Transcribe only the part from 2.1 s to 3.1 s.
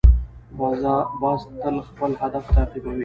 هدف تعقیبوي